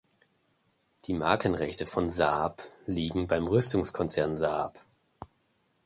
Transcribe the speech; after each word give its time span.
Die 1.05 1.13
Markenrechte 1.13 1.85
von 1.85 2.09
Saab 2.09 2.63
liegen 2.87 3.27
beim 3.27 3.45
Rüstungskonzern 3.45 4.35
Saab. 4.35 4.79